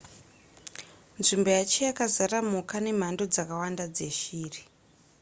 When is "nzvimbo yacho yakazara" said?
1.19-2.37